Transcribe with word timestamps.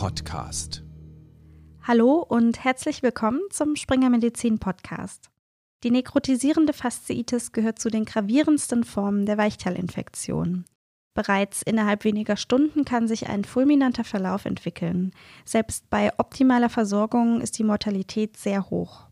Podcast. 0.00 0.82
Hallo 1.82 2.24
und 2.26 2.64
herzlich 2.64 3.02
willkommen 3.02 3.42
zum 3.50 3.76
Springer 3.76 4.08
Medizin 4.08 4.58
Podcast. 4.58 5.28
Die 5.84 5.90
nekrotisierende 5.90 6.72
Fasziitis 6.72 7.52
gehört 7.52 7.78
zu 7.78 7.90
den 7.90 8.06
gravierendsten 8.06 8.84
Formen 8.84 9.26
der 9.26 9.36
Weichteilinfektion. 9.36 10.64
Bereits 11.12 11.60
innerhalb 11.60 12.04
weniger 12.04 12.38
Stunden 12.38 12.86
kann 12.86 13.08
sich 13.08 13.28
ein 13.28 13.44
fulminanter 13.44 14.04
Verlauf 14.04 14.46
entwickeln. 14.46 15.12
Selbst 15.44 15.90
bei 15.90 16.10
optimaler 16.18 16.70
Versorgung 16.70 17.42
ist 17.42 17.58
die 17.58 17.64
Mortalität 17.64 18.38
sehr 18.38 18.70
hoch. 18.70 19.06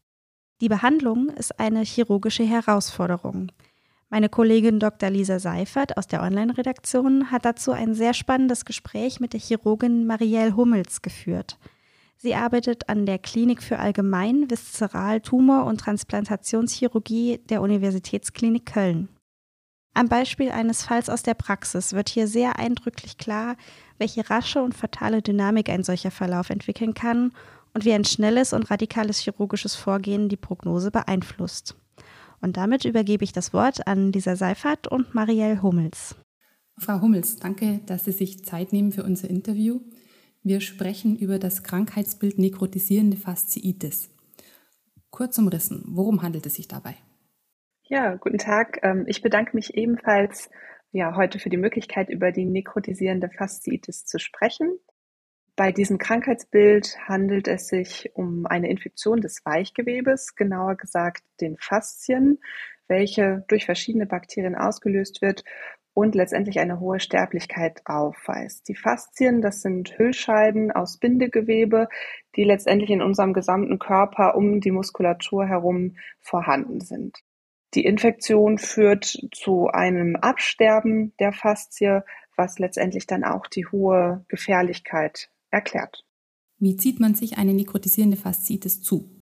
Die 0.62 0.70
Behandlung 0.70 1.28
ist 1.28 1.60
eine 1.60 1.82
chirurgische 1.82 2.44
Herausforderung. 2.44 3.52
Meine 4.10 4.30
Kollegin 4.30 4.80
Dr. 4.80 5.10
Lisa 5.10 5.38
Seifert 5.38 5.98
aus 5.98 6.06
der 6.06 6.22
Online-Redaktion 6.22 7.30
hat 7.30 7.44
dazu 7.44 7.72
ein 7.72 7.92
sehr 7.92 8.14
spannendes 8.14 8.64
Gespräch 8.64 9.20
mit 9.20 9.34
der 9.34 9.40
Chirurgin 9.40 10.06
Marielle 10.06 10.56
Hummels 10.56 11.02
geführt. 11.02 11.58
Sie 12.16 12.34
arbeitet 12.34 12.88
an 12.88 13.04
der 13.04 13.18
Klinik 13.18 13.62
für 13.62 13.78
Allgemein-, 13.78 14.48
Viszeral-, 14.48 15.20
Tumor- 15.20 15.66
und 15.66 15.80
Transplantationschirurgie 15.80 17.40
der 17.50 17.60
Universitätsklinik 17.60 18.64
Köln. 18.64 19.10
Am 19.92 20.08
Beispiel 20.08 20.50
eines 20.52 20.84
Falls 20.84 21.10
aus 21.10 21.22
der 21.22 21.34
Praxis 21.34 21.92
wird 21.92 22.08
hier 22.08 22.28
sehr 22.28 22.58
eindrücklich 22.58 23.18
klar, 23.18 23.56
welche 23.98 24.30
rasche 24.30 24.62
und 24.62 24.74
fatale 24.74 25.20
Dynamik 25.20 25.68
ein 25.68 25.84
solcher 25.84 26.10
Verlauf 26.10 26.48
entwickeln 26.48 26.94
kann 26.94 27.32
und 27.74 27.84
wie 27.84 27.92
ein 27.92 28.04
schnelles 28.04 28.54
und 28.54 28.70
radikales 28.70 29.18
chirurgisches 29.18 29.74
Vorgehen 29.74 30.30
die 30.30 30.36
Prognose 30.36 30.90
beeinflusst. 30.90 31.76
Und 32.40 32.56
damit 32.56 32.84
übergebe 32.84 33.24
ich 33.24 33.32
das 33.32 33.52
Wort 33.52 33.86
an 33.86 34.12
Lisa 34.12 34.36
Seifert 34.36 34.86
und 34.86 35.14
Marielle 35.14 35.62
Hummels. 35.62 36.16
Frau 36.78 37.00
Hummels, 37.00 37.36
danke, 37.36 37.80
dass 37.86 38.04
Sie 38.04 38.12
sich 38.12 38.44
Zeit 38.44 38.72
nehmen 38.72 38.92
für 38.92 39.02
unser 39.02 39.28
Interview. 39.28 39.80
Wir 40.42 40.60
sprechen 40.60 41.16
über 41.16 41.38
das 41.38 41.64
Krankheitsbild 41.64 42.38
nekrotisierende 42.38 43.16
Fasziitis. 43.16 44.10
Kurz 45.10 45.36
umrissen, 45.38 45.84
worum 45.88 46.22
handelt 46.22 46.46
es 46.46 46.54
sich 46.54 46.68
dabei? 46.68 46.94
Ja, 47.82 48.14
guten 48.16 48.38
Tag. 48.38 48.78
Ähm, 48.82 49.04
ich 49.08 49.22
bedanke 49.22 49.56
mich 49.56 49.74
ebenfalls 49.74 50.50
ja, 50.92 51.16
heute 51.16 51.38
für 51.38 51.50
die 51.50 51.56
Möglichkeit, 51.56 52.08
über 52.08 52.32
die 52.32 52.44
nekrotisierende 52.44 53.28
Fasziitis 53.30 54.04
zu 54.04 54.18
sprechen. 54.18 54.78
Bei 55.58 55.72
diesem 55.72 55.98
Krankheitsbild 55.98 56.96
handelt 57.08 57.48
es 57.48 57.66
sich 57.66 58.12
um 58.14 58.46
eine 58.46 58.70
Infektion 58.70 59.20
des 59.20 59.44
Weichgewebes, 59.44 60.36
genauer 60.36 60.76
gesagt 60.76 61.24
den 61.40 61.56
Faszien, 61.58 62.38
welche 62.86 63.44
durch 63.48 63.64
verschiedene 63.64 64.06
Bakterien 64.06 64.54
ausgelöst 64.54 65.20
wird 65.20 65.42
und 65.94 66.14
letztendlich 66.14 66.60
eine 66.60 66.78
hohe 66.78 67.00
Sterblichkeit 67.00 67.82
aufweist. 67.86 68.68
Die 68.68 68.76
Faszien, 68.76 69.42
das 69.42 69.60
sind 69.60 69.98
Hüllscheiden 69.98 70.70
aus 70.70 70.98
Bindegewebe, 70.98 71.88
die 72.36 72.44
letztendlich 72.44 72.90
in 72.90 73.02
unserem 73.02 73.32
gesamten 73.32 73.80
Körper 73.80 74.36
um 74.36 74.60
die 74.60 74.70
Muskulatur 74.70 75.44
herum 75.44 75.96
vorhanden 76.20 76.80
sind. 76.80 77.18
Die 77.74 77.84
Infektion 77.84 78.58
führt 78.58 79.06
zu 79.32 79.66
einem 79.66 80.14
Absterben 80.14 81.14
der 81.18 81.32
Faszie, 81.32 82.04
was 82.36 82.60
letztendlich 82.60 83.08
dann 83.08 83.24
auch 83.24 83.48
die 83.48 83.66
hohe 83.66 84.24
Gefährlichkeit 84.28 85.30
erklärt. 85.50 86.04
Wie 86.58 86.76
zieht 86.76 87.00
man 87.00 87.14
sich 87.14 87.38
eine 87.38 87.54
nekrotisierende 87.54 88.16
Fasziitis 88.16 88.82
zu? 88.82 89.18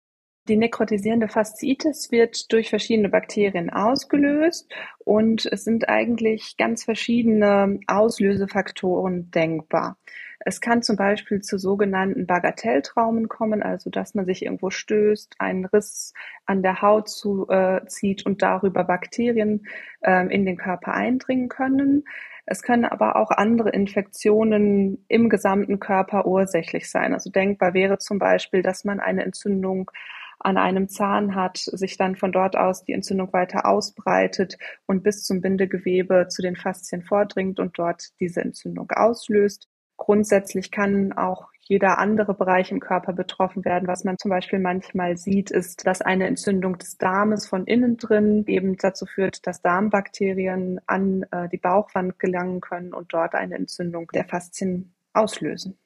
Die 0.48 0.56
nekrotisierende 0.56 1.28
Fasziitis 1.28 2.12
wird 2.12 2.52
durch 2.52 2.70
verschiedene 2.70 3.08
Bakterien 3.08 3.68
ausgelöst 3.68 4.72
und 5.04 5.44
es 5.46 5.64
sind 5.64 5.88
eigentlich 5.88 6.56
ganz 6.56 6.84
verschiedene 6.84 7.80
Auslösefaktoren 7.88 9.30
denkbar. 9.32 9.98
Es 10.38 10.60
kann 10.60 10.82
zum 10.82 10.94
Beispiel 10.94 11.40
zu 11.40 11.58
sogenannten 11.58 12.26
Bagatelltraumen 12.26 13.28
kommen, 13.28 13.64
also 13.64 13.90
dass 13.90 14.14
man 14.14 14.26
sich 14.26 14.44
irgendwo 14.44 14.70
stößt, 14.70 15.34
einen 15.40 15.64
Riss 15.64 16.12
an 16.44 16.62
der 16.62 16.80
Haut 16.80 17.08
zuzieht 17.08 18.20
äh, 18.20 18.24
und 18.24 18.42
darüber 18.42 18.84
Bakterien 18.84 19.66
äh, 20.02 20.32
in 20.32 20.46
den 20.46 20.56
Körper 20.56 20.94
eindringen 20.94 21.48
können. 21.48 22.04
Es 22.46 22.62
können 22.62 22.84
aber 22.84 23.16
auch 23.16 23.32
andere 23.32 23.70
Infektionen 23.70 25.04
im 25.08 25.28
gesamten 25.28 25.80
Körper 25.80 26.26
ursächlich 26.26 26.88
sein. 26.88 27.12
Also 27.12 27.28
denkbar 27.28 27.74
wäre 27.74 27.98
zum 27.98 28.20
Beispiel, 28.20 28.62
dass 28.62 28.84
man 28.84 29.00
eine 29.00 29.24
Entzündung 29.24 29.90
an 30.38 30.56
einem 30.56 30.88
Zahn 30.88 31.34
hat, 31.34 31.58
sich 31.58 31.96
dann 31.96 32.14
von 32.14 32.30
dort 32.30 32.56
aus 32.56 32.84
die 32.84 32.92
Entzündung 32.92 33.32
weiter 33.32 33.66
ausbreitet 33.66 34.58
und 34.86 35.02
bis 35.02 35.24
zum 35.24 35.40
Bindegewebe 35.40 36.28
zu 36.28 36.40
den 36.40 36.56
Faszien 36.56 37.02
vordringt 37.02 37.58
und 37.58 37.78
dort 37.78 38.10
diese 38.20 38.42
Entzündung 38.42 38.90
auslöst. 38.92 39.68
Grundsätzlich 39.96 40.70
kann 40.70 41.12
auch 41.14 41.50
jeder 41.68 41.98
andere 41.98 42.34
Bereich 42.34 42.70
im 42.70 42.78
Körper 42.78 43.12
betroffen 43.12 43.64
werden. 43.64 43.88
Was 43.88 44.04
man 44.04 44.18
zum 44.18 44.30
Beispiel 44.30 44.60
manchmal 44.60 45.16
sieht, 45.16 45.50
ist, 45.50 45.84
dass 45.86 46.00
eine 46.00 46.26
Entzündung 46.26 46.78
des 46.78 46.96
Darmes 46.96 47.46
von 47.46 47.66
innen 47.66 47.96
drin 47.96 48.44
eben 48.46 48.76
dazu 48.76 49.04
führt, 49.04 49.46
dass 49.46 49.62
Darmbakterien 49.62 50.80
an 50.86 51.24
äh, 51.32 51.48
die 51.48 51.58
Bauchwand 51.58 52.20
gelangen 52.20 52.60
können 52.60 52.94
und 52.94 53.12
dort 53.12 53.34
eine 53.34 53.56
Entzündung 53.56 54.08
der 54.14 54.26
Faszien 54.26 54.94
auslösen. 55.12 55.76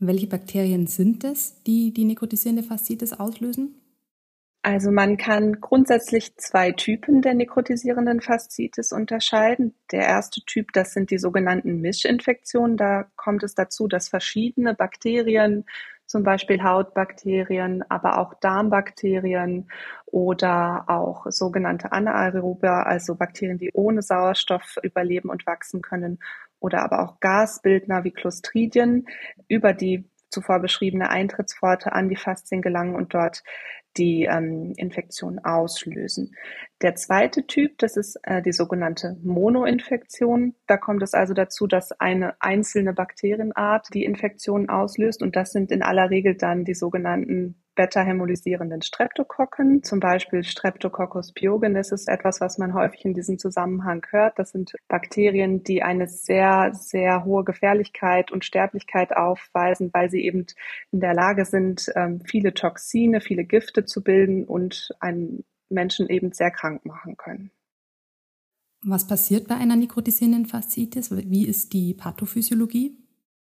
Welche 0.00 0.26
Bakterien 0.26 0.86
sind 0.86 1.22
es, 1.22 1.62
die 1.62 1.92
die 1.92 2.04
nekrotisierende 2.04 2.62
Fasziitis 2.64 3.12
auslösen? 3.12 3.74
Also 4.70 4.90
man 4.90 5.16
kann 5.16 5.62
grundsätzlich 5.62 6.36
zwei 6.36 6.72
Typen 6.72 7.22
der 7.22 7.32
nekrotisierenden 7.32 8.20
Fasziitis 8.20 8.92
unterscheiden. 8.92 9.74
Der 9.92 10.02
erste 10.02 10.42
Typ, 10.42 10.74
das 10.74 10.92
sind 10.92 11.10
die 11.10 11.16
sogenannten 11.16 11.80
Mischinfektionen. 11.80 12.76
Da 12.76 13.06
kommt 13.16 13.42
es 13.44 13.54
dazu, 13.54 13.88
dass 13.88 14.10
verschiedene 14.10 14.74
Bakterien, 14.74 15.64
zum 16.04 16.22
Beispiel 16.22 16.62
Hautbakterien, 16.62 17.82
aber 17.88 18.18
auch 18.18 18.34
Darmbakterien 18.34 19.70
oder 20.04 20.84
auch 20.86 21.24
sogenannte 21.30 21.92
Anaerobe, 21.92 22.70
also 22.70 23.14
Bakterien, 23.14 23.56
die 23.56 23.70
ohne 23.72 24.02
Sauerstoff 24.02 24.76
überleben 24.82 25.30
und 25.30 25.46
wachsen 25.46 25.80
können, 25.80 26.18
oder 26.60 26.82
aber 26.82 27.02
auch 27.04 27.20
Gasbildner 27.20 28.04
wie 28.04 28.10
Clostridien 28.10 29.06
über 29.48 29.72
die 29.72 30.04
zuvor 30.28 30.58
beschriebene 30.58 31.08
Eintrittspforte 31.08 31.92
an 31.92 32.10
die 32.10 32.16
Faszien 32.16 32.60
gelangen 32.60 32.96
und 32.96 33.14
dort 33.14 33.42
die 33.98 34.24
ähm, 34.24 34.72
Infektion 34.76 35.38
auslösen. 35.40 36.34
Der 36.80 36.94
zweite 36.94 37.46
Typ, 37.46 37.78
das 37.78 37.96
ist 37.96 38.18
äh, 38.22 38.40
die 38.40 38.52
sogenannte 38.52 39.18
Monoinfektion. 39.22 40.54
Da 40.66 40.76
kommt 40.76 41.02
es 41.02 41.12
also 41.12 41.34
dazu, 41.34 41.66
dass 41.66 41.92
eine 41.92 42.40
einzelne 42.40 42.92
Bakterienart 42.92 43.88
die 43.92 44.04
Infektion 44.04 44.68
auslöst 44.68 45.22
und 45.22 45.34
das 45.34 45.50
sind 45.50 45.72
in 45.72 45.82
aller 45.82 46.10
Regel 46.10 46.36
dann 46.36 46.64
die 46.64 46.74
sogenannten 46.74 47.62
beta-hämolysierenden 47.78 48.82
Streptokokken, 48.82 49.84
zum 49.84 50.00
Beispiel 50.00 50.42
Streptococcus 50.42 51.32
pyogenes 51.32 51.92
ist 51.92 52.08
etwas, 52.08 52.40
was 52.40 52.58
man 52.58 52.74
häufig 52.74 53.04
in 53.04 53.14
diesem 53.14 53.38
Zusammenhang 53.38 54.04
hört. 54.10 54.36
Das 54.36 54.50
sind 54.50 54.72
Bakterien, 54.88 55.62
die 55.62 55.84
eine 55.84 56.08
sehr, 56.08 56.72
sehr 56.74 57.24
hohe 57.24 57.44
Gefährlichkeit 57.44 58.32
und 58.32 58.44
Sterblichkeit 58.44 59.16
aufweisen, 59.16 59.90
weil 59.92 60.10
sie 60.10 60.24
eben 60.24 60.46
in 60.90 60.98
der 60.98 61.14
Lage 61.14 61.44
sind, 61.44 61.86
ähm, 61.94 62.20
viele 62.20 62.52
Toxine, 62.52 63.20
viele 63.20 63.44
Gifte 63.44 63.84
zu 63.84 64.02
bilden 64.02 64.44
und 64.44 64.90
einen 64.98 65.44
Menschen 65.70 66.08
eben 66.08 66.32
sehr 66.32 66.50
krank 66.50 66.84
machen 66.84 67.16
können. 67.16 67.52
Was 68.82 69.06
passiert 69.06 69.46
bei 69.46 69.54
einer 69.54 69.76
nekrotisierenden 69.76 70.46
Fasziitis? 70.46 71.12
Wie 71.12 71.46
ist 71.46 71.72
die 71.72 71.94
Pathophysiologie? 71.94 72.98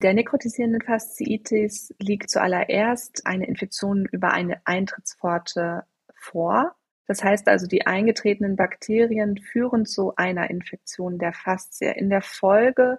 Der 0.02 0.16
nekrotisierenden 0.16 0.82
Fasziitis 0.82 1.94
liegt 2.00 2.32
zuallererst 2.32 3.28
eine 3.28 3.46
Infektion 3.46 4.08
über 4.12 4.34
eine 4.34 4.60
Eintrittspforte 4.66 5.84
vor. 6.16 6.76
Das 7.06 7.24
heißt 7.24 7.48
also, 7.48 7.68
die 7.68 7.86
eingetretenen 7.86 8.56
Bakterien 8.56 9.38
führen 9.38 9.86
zu 9.86 10.16
einer 10.16 10.50
Infektion 10.50 11.20
der 11.20 11.34
Faszie. 11.34 11.92
In 11.92 12.10
der 12.10 12.24
Folge 12.24 12.98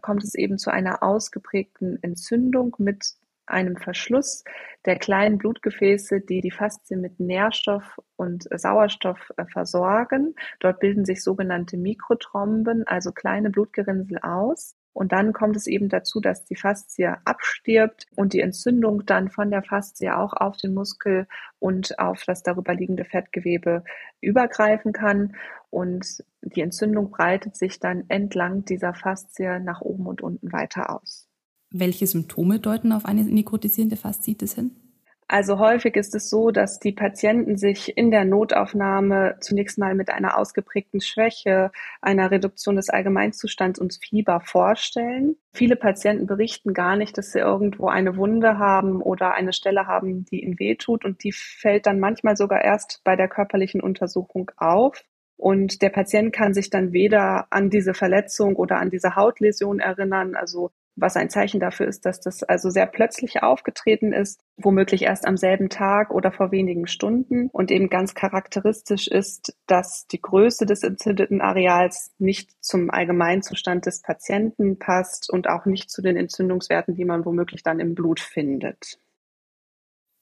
kommt 0.00 0.22
es 0.22 0.36
eben 0.36 0.56
zu 0.56 0.70
einer 0.70 1.02
ausgeprägten 1.02 2.00
Entzündung 2.02 2.76
mit 2.78 3.14
einem 3.46 3.76
Verschluss 3.76 4.44
der 4.84 4.96
kleinen 4.96 5.38
Blutgefäße, 5.38 6.20
die 6.20 6.40
die 6.40 6.52
Faszie 6.52 6.96
mit 6.96 7.18
Nährstoff 7.18 8.00
und 8.14 8.46
Sauerstoff 8.54 9.32
äh, 9.36 9.44
versorgen. 9.46 10.36
Dort 10.60 10.78
bilden 10.78 11.04
sich 11.04 11.22
sogenannte 11.24 11.76
Mikrothromben, 11.76 12.86
also 12.86 13.10
kleine 13.10 13.50
Blutgerinnsel 13.50 14.18
aus. 14.18 14.76
Und 14.94 15.12
dann 15.12 15.32
kommt 15.32 15.56
es 15.56 15.66
eben 15.66 15.88
dazu, 15.88 16.20
dass 16.20 16.44
die 16.44 16.54
Faszie 16.54 17.16
abstirbt 17.24 18.06
und 18.14 18.32
die 18.32 18.40
Entzündung 18.40 19.04
dann 19.04 19.28
von 19.28 19.50
der 19.50 19.62
Faszie 19.62 20.16
auch 20.16 20.32
auf 20.32 20.56
den 20.56 20.72
Muskel 20.72 21.26
und 21.58 21.98
auf 21.98 22.22
das 22.24 22.42
darüber 22.42 22.74
liegende 22.74 23.04
Fettgewebe 23.04 23.82
übergreifen 24.20 24.92
kann. 24.92 25.36
Und 25.68 26.24
die 26.42 26.60
Entzündung 26.60 27.10
breitet 27.10 27.56
sich 27.56 27.80
dann 27.80 28.04
entlang 28.08 28.64
dieser 28.64 28.94
Faszie 28.94 29.58
nach 29.58 29.80
oben 29.80 30.06
und 30.06 30.22
unten 30.22 30.52
weiter 30.52 30.94
aus. 30.94 31.28
Welche 31.70 32.06
Symptome 32.06 32.60
deuten 32.60 32.92
auf 32.92 33.04
eine 33.04 33.24
nekrotisierende 33.24 33.96
Fasziitis 33.96 34.54
hin? 34.54 34.83
Also 35.26 35.58
häufig 35.58 35.96
ist 35.96 36.14
es 36.14 36.28
so, 36.28 36.50
dass 36.50 36.78
die 36.78 36.92
Patienten 36.92 37.56
sich 37.56 37.96
in 37.96 38.10
der 38.10 38.24
Notaufnahme 38.24 39.36
zunächst 39.40 39.78
mal 39.78 39.94
mit 39.94 40.10
einer 40.10 40.36
ausgeprägten 40.36 41.00
Schwäche, 41.00 41.72
einer 42.02 42.30
Reduktion 42.30 42.76
des 42.76 42.90
Allgemeinzustands 42.90 43.78
und 43.78 43.98
Fieber 44.00 44.40
vorstellen. 44.40 45.36
Viele 45.54 45.76
Patienten 45.76 46.26
berichten 46.26 46.74
gar 46.74 46.96
nicht, 46.96 47.16
dass 47.16 47.32
sie 47.32 47.38
irgendwo 47.38 47.88
eine 47.88 48.16
Wunde 48.16 48.58
haben 48.58 49.00
oder 49.00 49.32
eine 49.34 49.54
Stelle 49.54 49.86
haben, 49.86 50.26
die 50.26 50.42
ihnen 50.42 50.58
wehtut 50.58 51.04
und 51.04 51.24
die 51.24 51.32
fällt 51.32 51.86
dann 51.86 52.00
manchmal 52.00 52.36
sogar 52.36 52.62
erst 52.62 53.00
bei 53.02 53.16
der 53.16 53.28
körperlichen 53.28 53.80
Untersuchung 53.80 54.50
auf. 54.56 55.04
Und 55.36 55.82
der 55.82 55.90
Patient 55.90 56.32
kann 56.32 56.54
sich 56.54 56.70
dann 56.70 56.92
weder 56.92 57.46
an 57.50 57.70
diese 57.70 57.94
Verletzung 57.94 58.56
oder 58.56 58.78
an 58.78 58.90
diese 58.90 59.16
Hautläsion 59.16 59.80
erinnern, 59.80 60.36
also 60.36 60.70
was 60.96 61.16
ein 61.16 61.30
Zeichen 61.30 61.60
dafür 61.60 61.88
ist, 61.88 62.06
dass 62.06 62.20
das 62.20 62.42
also 62.42 62.70
sehr 62.70 62.86
plötzlich 62.86 63.42
aufgetreten 63.42 64.12
ist, 64.12 64.40
womöglich 64.56 65.02
erst 65.02 65.26
am 65.26 65.36
selben 65.36 65.68
Tag 65.68 66.10
oder 66.10 66.30
vor 66.30 66.52
wenigen 66.52 66.86
Stunden 66.86 67.48
und 67.50 67.70
eben 67.70 67.88
ganz 67.88 68.14
charakteristisch 68.14 69.08
ist, 69.08 69.56
dass 69.66 70.06
die 70.06 70.20
Größe 70.20 70.66
des 70.66 70.82
entzündeten 70.82 71.40
Areals 71.40 72.12
nicht 72.18 72.52
zum 72.60 72.90
Allgemeinzustand 72.90 73.86
des 73.86 74.02
Patienten 74.02 74.78
passt 74.78 75.32
und 75.32 75.48
auch 75.48 75.66
nicht 75.66 75.90
zu 75.90 76.02
den 76.02 76.16
Entzündungswerten, 76.16 76.94
die 76.94 77.04
man 77.04 77.24
womöglich 77.24 77.62
dann 77.62 77.80
im 77.80 77.94
Blut 77.94 78.20
findet. 78.20 78.98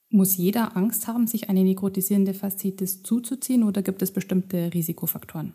Muss 0.09 0.37
jeder 0.37 0.77
Angst 0.77 1.07
haben, 1.07 1.25
sich 1.25 1.49
eine 1.49 1.63
nekrotisierende 1.63 2.33
Faszitis 2.35 3.01
zuzuziehen 3.01 3.63
oder 3.63 3.81
gibt 3.81 4.01
es 4.01 4.11
bestimmte 4.11 4.71
Risikofaktoren? 4.71 5.53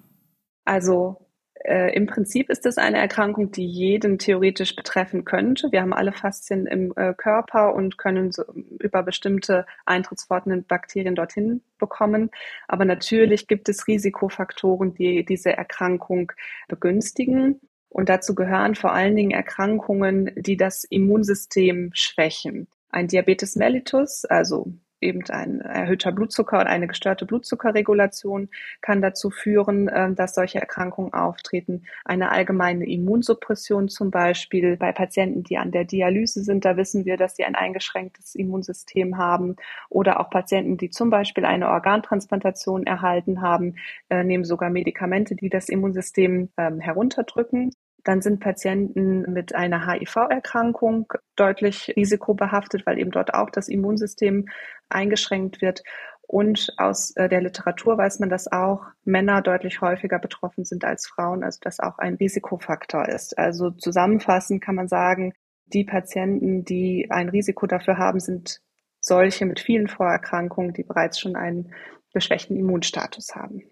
Also 0.64 1.27
äh, 1.64 1.94
im 1.94 2.06
Prinzip 2.06 2.50
ist 2.50 2.66
es 2.66 2.78
eine 2.78 2.98
Erkrankung, 2.98 3.50
die 3.50 3.66
jeden 3.66 4.18
theoretisch 4.18 4.76
betreffen 4.76 5.24
könnte. 5.24 5.72
Wir 5.72 5.82
haben 5.82 5.92
alle 5.92 6.12
Faszien 6.12 6.66
im 6.66 6.92
äh, 6.96 7.14
Körper 7.14 7.74
und 7.74 7.98
können 7.98 8.32
so 8.32 8.44
über 8.78 9.02
bestimmte 9.02 9.66
Eintrittspforten 9.84 10.52
in 10.52 10.64
Bakterien 10.64 11.14
dorthin 11.14 11.62
bekommen. 11.78 12.30
Aber 12.68 12.84
natürlich 12.84 13.48
gibt 13.48 13.68
es 13.68 13.86
Risikofaktoren, 13.86 14.94
die 14.94 15.24
diese 15.24 15.52
Erkrankung 15.52 16.32
begünstigen. 16.68 17.60
Und 17.88 18.08
dazu 18.08 18.34
gehören 18.34 18.74
vor 18.74 18.92
allen 18.92 19.16
Dingen 19.16 19.30
Erkrankungen, 19.30 20.30
die 20.36 20.56
das 20.56 20.84
Immunsystem 20.84 21.90
schwächen. 21.94 22.68
Ein 22.90 23.08
Diabetes 23.08 23.56
mellitus, 23.56 24.24
also 24.24 24.72
eben 25.00 25.22
ein 25.30 25.60
erhöhter 25.60 26.12
Blutzucker 26.12 26.58
und 26.60 26.66
eine 26.66 26.86
gestörte 26.86 27.26
Blutzuckerregulation 27.26 28.48
kann 28.80 29.02
dazu 29.02 29.30
führen, 29.30 29.90
ähm, 29.92 30.14
dass 30.14 30.34
solche 30.34 30.60
Erkrankungen 30.60 31.12
auftreten. 31.12 31.84
Eine 32.04 32.30
allgemeine 32.30 32.86
Immunsuppression 32.86 33.88
zum 33.88 34.10
Beispiel 34.10 34.76
bei 34.76 34.92
Patienten, 34.92 35.42
die 35.42 35.58
an 35.58 35.70
der 35.70 35.84
Dialyse 35.84 36.42
sind, 36.42 36.64
da 36.64 36.76
wissen 36.76 37.04
wir, 37.04 37.16
dass 37.16 37.36
sie 37.36 37.44
ein 37.44 37.54
eingeschränktes 37.54 38.34
Immunsystem 38.34 39.18
haben. 39.18 39.56
Oder 39.88 40.20
auch 40.20 40.30
Patienten, 40.30 40.76
die 40.76 40.90
zum 40.90 41.10
Beispiel 41.10 41.44
eine 41.44 41.68
Organtransplantation 41.68 42.86
erhalten 42.86 43.40
haben, 43.40 43.76
äh, 44.10 44.24
nehmen 44.24 44.44
sogar 44.44 44.70
Medikamente, 44.70 45.34
die 45.34 45.48
das 45.48 45.68
Immunsystem 45.68 46.50
ähm, 46.56 46.80
herunterdrücken. 46.80 47.70
Dann 48.04 48.22
sind 48.22 48.40
Patienten 48.40 49.32
mit 49.32 49.54
einer 49.54 49.86
HIV-Erkrankung 49.86 51.12
deutlich 51.36 51.92
risikobehaftet, 51.96 52.86
weil 52.86 52.98
eben 52.98 53.10
dort 53.10 53.34
auch 53.34 53.50
das 53.50 53.68
Immunsystem 53.68 54.46
eingeschränkt 54.88 55.60
wird. 55.60 55.82
Und 56.22 56.74
aus 56.76 57.16
äh, 57.16 57.28
der 57.28 57.40
Literatur 57.40 57.96
weiß 57.96 58.20
man, 58.20 58.28
dass 58.28 58.52
auch 58.52 58.82
Männer 59.04 59.40
deutlich 59.40 59.80
häufiger 59.80 60.18
betroffen 60.18 60.64
sind 60.64 60.84
als 60.84 61.06
Frauen, 61.06 61.42
also 61.42 61.58
das 61.62 61.80
auch 61.80 61.98
ein 61.98 62.14
Risikofaktor 62.14 63.08
ist. 63.08 63.38
Also 63.38 63.70
zusammenfassend 63.70 64.62
kann 64.62 64.74
man 64.74 64.88
sagen, 64.88 65.32
die 65.72 65.84
Patienten, 65.84 66.64
die 66.64 67.06
ein 67.10 67.30
Risiko 67.30 67.66
dafür 67.66 67.96
haben, 67.96 68.20
sind 68.20 68.60
solche 69.00 69.46
mit 69.46 69.60
vielen 69.60 69.88
Vorerkrankungen, 69.88 70.74
die 70.74 70.82
bereits 70.82 71.18
schon 71.18 71.34
einen 71.34 71.72
geschwächten 72.12 72.56
Immunstatus 72.56 73.34
haben. 73.34 73.62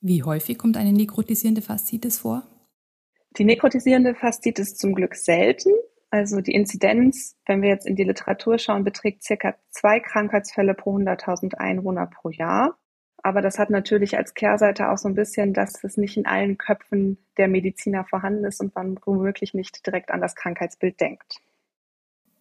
Wie 0.00 0.22
häufig 0.22 0.58
kommt 0.58 0.76
eine 0.76 0.92
nekrotisierende 0.92 1.62
Faszitis 1.62 2.18
vor? 2.18 2.42
Die 3.36 3.44
nekrotisierende 3.44 4.14
Faszitis 4.14 4.72
ist 4.72 4.78
zum 4.78 4.94
Glück 4.94 5.16
selten. 5.16 5.72
Also 6.10 6.40
die 6.40 6.54
Inzidenz, 6.54 7.36
wenn 7.46 7.62
wir 7.62 7.68
jetzt 7.68 7.86
in 7.86 7.96
die 7.96 8.04
Literatur 8.04 8.58
schauen, 8.58 8.84
beträgt 8.84 9.24
circa 9.24 9.56
zwei 9.70 9.98
Krankheitsfälle 9.98 10.74
pro 10.74 10.96
100.000 10.96 11.54
Einwohner 11.54 12.06
pro 12.06 12.30
Jahr. 12.30 12.78
Aber 13.24 13.42
das 13.42 13.58
hat 13.58 13.70
natürlich 13.70 14.16
als 14.16 14.34
Kehrseite 14.34 14.90
auch 14.90 14.98
so 14.98 15.08
ein 15.08 15.14
bisschen, 15.14 15.54
dass 15.54 15.82
es 15.82 15.96
nicht 15.96 16.16
in 16.16 16.26
allen 16.26 16.58
Köpfen 16.58 17.18
der 17.36 17.48
Mediziner 17.48 18.04
vorhanden 18.04 18.44
ist 18.44 18.60
und 18.60 18.74
man 18.76 19.00
womöglich 19.04 19.54
nicht 19.54 19.84
direkt 19.84 20.12
an 20.12 20.20
das 20.20 20.36
Krankheitsbild 20.36 21.00
denkt. 21.00 21.40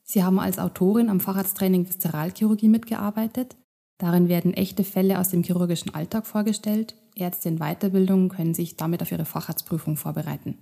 Sie 0.04 0.24
haben 0.24 0.40
als 0.40 0.60
Autorin 0.60 1.10
am 1.10 1.22
Facharzttraining 1.22 1.88
Viszeralchirurgie 1.88 2.68
mitgearbeitet. 2.68 3.56
Darin 3.98 4.28
werden 4.28 4.54
echte 4.54 4.84
Fälle 4.84 5.18
aus 5.18 5.30
dem 5.30 5.42
chirurgischen 5.42 5.96
Alltag 5.96 6.28
vorgestellt. 6.28 6.96
Ärzte 7.16 7.50
in 7.50 7.60
Weiterbildung 7.60 8.30
können 8.30 8.54
sich 8.54 8.76
damit 8.76 9.02
auf 9.02 9.12
ihre 9.12 9.26
Facharztprüfung 9.26 9.96
vorbereiten. 9.96 10.58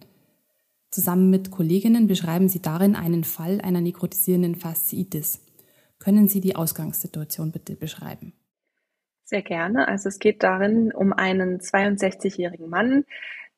Zusammen 0.91 1.29
mit 1.29 1.51
Kolleginnen 1.51 2.07
beschreiben 2.07 2.49
Sie 2.49 2.61
darin 2.61 2.97
einen 2.97 3.23
Fall 3.23 3.61
einer 3.61 3.79
nekrotisierenden 3.79 4.55
Fasziitis. 4.55 5.39
Können 5.99 6.27
Sie 6.27 6.41
die 6.41 6.57
Ausgangssituation 6.57 7.51
bitte 7.51 7.75
beschreiben? 7.75 8.33
Sehr 9.23 9.41
gerne. 9.41 9.87
Also 9.87 10.09
es 10.09 10.19
geht 10.19 10.43
darin 10.43 10.91
um 10.91 11.13
einen 11.13 11.59
62-jährigen 11.59 12.69
Mann, 12.69 13.05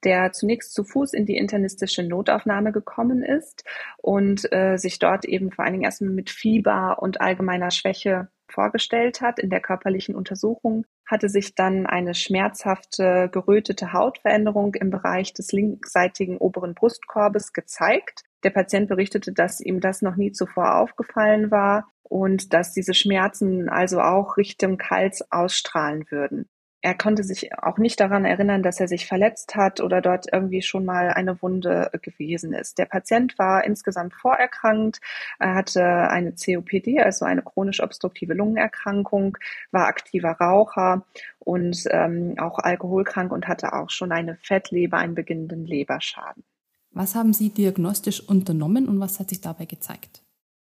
der 0.04 0.32
zunächst 0.32 0.76
zu 0.76 0.84
Fuß 0.84 1.14
in 1.14 1.26
die 1.26 1.38
internistische 1.38 2.04
Notaufnahme 2.04 2.72
gekommen 2.72 3.24
ist 3.24 3.64
und 3.98 4.52
äh, 4.52 4.78
sich 4.78 5.00
dort 5.00 5.26
eben 5.26 5.52
vor 5.52 5.66
allen 5.66 5.74
Dingen 5.74 5.86
erstmal 5.86 6.12
mit 6.12 6.30
Fieber 6.30 7.02
und 7.02 7.20
allgemeiner 7.20 7.72
Schwäche 7.72 8.28
vorgestellt 8.54 9.22
hat 9.22 9.40
in 9.40 9.50
der 9.50 9.60
körperlichen 9.60 10.16
Untersuchung, 10.16 10.86
hatte 11.06 11.28
sich 11.28 11.56
dann 11.56 11.86
eine 11.86 12.14
schmerzhafte 12.14 13.30
gerötete 13.32 13.94
Hautveränderung 13.94 14.76
im 14.76 14.90
Bereich 14.90 15.34
des 15.34 15.52
linksseitigen 15.52 16.38
oberen 16.38 16.76
Brustkorbes 16.76 17.54
gezeigt. 17.54 18.24
Der 18.44 18.52
Patient 18.52 18.88
berichtete, 18.88 19.34
dass 19.34 19.60
ihm 19.60 19.80
das 19.80 20.02
noch 20.02 20.16
nie 20.16 20.32
zuvor 20.32 20.76
aufgefallen 20.76 21.52
war 21.52 21.90
und 22.04 22.54
dass 22.54 22.74
diese 22.74 22.94
Schmerzen 22.94 23.70
also 23.70 24.00
auch 24.00 24.38
Richtung 24.38 24.82
Hals 24.90 25.30
ausstrahlen 25.32 26.06
würden 26.10 26.48
er 26.84 26.96
konnte 26.96 27.24
sich 27.24 27.58
auch 27.58 27.78
nicht 27.78 27.98
daran 28.02 28.26
erinnern, 28.26 28.62
dass 28.62 28.80
er 28.82 28.90
sich 28.90 29.08
verletzt 29.08 29.56
hat 29.56 29.80
oder 29.80 30.02
dort 30.02 30.28
irgendwie 30.32 30.62
schon 30.62 30.84
mal 30.84 31.12
eine 31.12 31.42
Wunde 31.42 31.90
gewesen 32.02 32.54
ist. 32.54 32.78
Der 32.78 32.86
Patient 32.86 33.40
war 33.40 33.64
insgesamt 33.64 34.14
vorerkrankt, 34.14 35.00
er 35.40 35.56
hatte 35.56 35.84
eine 35.84 36.34
COPD, 36.34 37.02
also 37.02 37.24
eine 37.24 37.42
chronisch 37.42 37.82
obstruktive 37.82 38.34
Lungenerkrankung, 38.34 39.38
war 39.72 39.88
aktiver 39.88 40.32
Raucher 40.32 41.06
und 41.40 41.86
ähm, 41.90 42.36
auch 42.38 42.60
alkoholkrank 42.60 43.32
und 43.32 43.48
hatte 43.48 43.72
auch 43.72 43.90
schon 43.90 44.12
eine 44.12 44.36
Fettleber, 44.36 44.98
einen 44.98 45.16
beginnenden 45.16 45.66
Leberschaden. 45.66 46.44
Was 46.92 47.16
haben 47.16 47.32
Sie 47.32 47.50
diagnostisch 47.50 48.20
unternommen 48.28 48.90
und 48.90 49.00
was 49.00 49.22
hat 49.22 49.30
sich 49.30 49.40
dabei 49.40 49.66
gezeigt? 49.66 50.23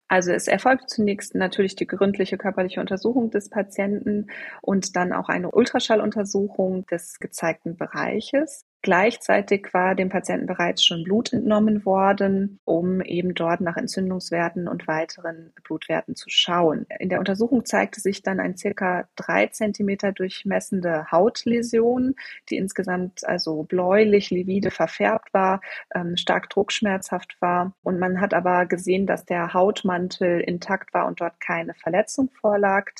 Also 0.09 0.31
es 0.33 0.47
erfolgt 0.47 0.89
zunächst 0.89 1.35
natürlich 1.35 1.75
die 1.75 1.87
gründliche 1.87 2.39
körperliche 2.39 2.81
Untersuchung 2.81 3.31
des 3.31 3.51
Patienten 3.51 4.29
und 4.63 4.95
dann 4.95 5.13
auch 5.13 5.29
eine 5.29 5.51
Ultraschalluntersuchung 5.51 6.87
des 6.87 7.19
gezeigten 7.19 7.77
Bereiches. 7.77 8.65
Gleichzeitig 8.87 9.75
war 9.75 9.97
dem 9.97 10.11
Patienten 10.11 10.47
bereits 10.47 10.85
schon 10.85 11.03
Blut 11.03 11.33
entnommen 11.33 11.85
worden, 11.85 12.61
um 12.65 13.01
eben 13.01 13.35
dort 13.35 13.61
nach 13.61 13.77
Entzündungswerten 13.77 14.69
und 14.69 14.87
weiteren 14.87 15.53
Blutwerten 15.65 16.15
zu 16.15 16.31
schauen. 16.31 16.87
In 17.01 17.09
der 17.09 17.19
Untersuchung 17.19 17.65
zeigte 17.65 18.01
sich 18.01 18.23
dann 18.23 18.39
ein 18.39 18.57
circa 18.57 19.09
drei 19.17 19.49
Zentimeter 19.49 20.13
durchmessende 20.13 21.11
Hautläsion, 21.11 22.15
die 22.49 22.59
insgesamt 22.59 23.27
also 23.27 23.65
bläulich, 23.65 24.31
livide 24.31 24.71
verfärbt 24.71 25.35
war, 25.35 25.63
ähm, 25.93 26.17
stark 26.17 26.49
druckschmerzhaft 26.49 27.37
war. 27.41 27.73
Und 27.83 27.99
man 27.99 28.21
hat 28.21 28.35
aber 28.35 28.67
gesehen, 28.67 29.05
dass 29.09 29.25
der 29.25 29.53
Hautmantel 29.53 30.41
intakt 30.41 30.95
war 30.95 31.09
und 31.09 31.21
dort 31.21 31.41
keine 31.41 31.75
Verletzung 31.75 32.31
vorlag. 32.41 32.93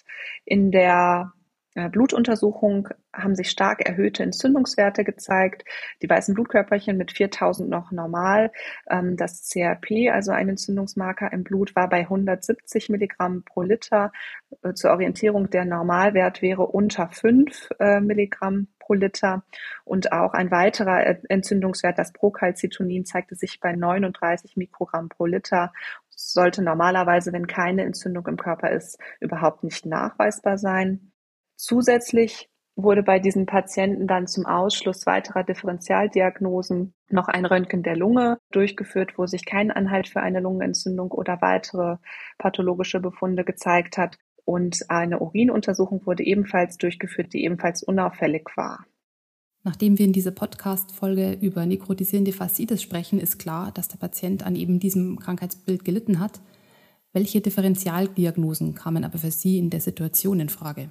In 0.45 0.73
der 0.73 1.33
Blutuntersuchung 1.91 2.89
haben 3.13 3.35
sich 3.35 3.51
stark 3.51 3.87
erhöhte 3.87 4.23
Entzündungswerte 4.23 5.05
gezeigt. 5.05 5.65
Die 6.03 6.09
weißen 6.09 6.35
Blutkörperchen 6.35 6.97
mit 6.97 7.13
4000 7.13 7.69
noch 7.69 7.93
normal. 7.93 8.51
Ähm, 8.89 9.17
das 9.17 9.49
CRP, 9.49 10.11
also 10.11 10.33
ein 10.33 10.49
Entzündungsmarker 10.49 11.33
im 11.33 11.45
Blut, 11.45 11.77
war 11.77 11.89
bei 11.89 12.01
170 12.01 12.89
Milligramm 12.89 13.43
pro 13.45 13.63
Liter. 13.63 14.13
Äh, 14.63 14.75
zur 14.75 14.93
Orientierung 14.93 15.51
der 15.51 15.65
Normalwert 15.65 16.43
wäre 16.43 16.67
unter 16.67 17.09
5 17.09 17.71
äh, 17.79 18.01
Milligramm 18.01 18.69
pro 18.79 18.95
Liter. 18.95 19.43
Und 19.85 20.13
auch 20.13 20.33
ein 20.33 20.51
weiterer 20.51 21.19
Entzündungswert, 21.29 21.99
das 21.99 22.13
Procalcitonin, 22.13 23.05
zeigte 23.05 23.35
sich 23.35 23.61
bei 23.61 23.73
39 23.73 24.57
Mikrogramm 24.57 25.09
pro 25.09 25.27
Liter. 25.27 25.73
Sollte 26.09 26.63
normalerweise, 26.63 27.33
wenn 27.33 27.47
keine 27.47 27.83
Entzündung 27.83 28.27
im 28.27 28.37
Körper 28.37 28.71
ist, 28.71 28.99
überhaupt 29.21 29.65
nicht 29.65 29.85
nachweisbar 29.85 30.57
sein. 30.57 31.13
Zusätzlich 31.57 32.49
wurde 32.77 33.03
bei 33.03 33.19
diesen 33.19 33.47
Patienten 33.47 34.07
dann 34.07 34.27
zum 34.27 34.45
Ausschluss 34.45 35.07
weiterer 35.07 35.43
Differentialdiagnosen 35.43 36.93
noch 37.09 37.29
ein 37.29 37.47
Röntgen 37.47 37.83
der 37.83 37.97
Lunge 37.97 38.39
durchgeführt, 38.53 39.17
wo 39.17 39.27
sich 39.27 39.47
kein 39.47 39.71
Anhalt 39.71 40.09
für 40.09 40.21
eine 40.21 40.41
Lungenentzündung 40.41 41.11
oder 41.11 41.41
weitere 41.41 41.97
pathologische 42.39 43.01
Befunde 43.01 43.45
gezeigt 43.45 43.99
hat. 43.99 44.19
und 44.45 44.89
eine 44.91 45.19
Urinuntersuchung 45.19 46.07
wurde 46.07 46.23
ebenfalls 46.23 46.77
durchgeführt, 46.77 47.33
die 47.33 47.43
ebenfalls 47.43 47.83
unauffällig 47.83 48.49
war. 48.55 48.87
Nachdem 49.65 49.99
wir 49.99 50.07
in 50.07 50.13
dieser 50.13 50.31
Podcast-Folge 50.31 51.33
über 51.41 51.67
nekrotisierende 51.67 52.31
Fasziitis 52.31 52.81
sprechen, 52.81 53.19
ist 53.19 53.39
klar, 53.39 53.73
dass 53.73 53.89
der 53.89 53.97
Patient 53.97 54.47
an 54.47 54.55
eben 54.55 54.79
diesem 54.79 55.19
Krankheitsbild 55.19 55.85
gelitten 55.85 56.21
hat. 56.21 56.41
Welche 57.13 57.41
Differentialdiagnosen 57.41 58.77
kamen 58.77 59.03
aber 59.03 59.19
für 59.19 59.33
Sie 59.33 59.59
in 59.59 59.71
der 59.71 59.81
Situation 59.81 60.39
in 60.39 60.49
Frage? 60.49 60.91